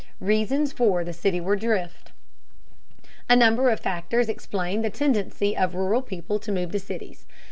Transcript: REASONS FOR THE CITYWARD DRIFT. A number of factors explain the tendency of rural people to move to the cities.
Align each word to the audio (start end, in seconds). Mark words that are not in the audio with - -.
REASONS 0.19 0.73
FOR 0.73 1.03
THE 1.03 1.13
CITYWARD 1.13 1.59
DRIFT. 1.59 2.11
A 3.29 3.35
number 3.35 3.69
of 3.69 3.79
factors 3.81 4.29
explain 4.29 4.81
the 4.81 4.89
tendency 4.89 5.55
of 5.55 5.75
rural 5.75 6.01
people 6.01 6.39
to 6.39 6.51
move 6.51 6.69
to 6.69 6.73
the 6.73 6.79
cities. 6.79 7.27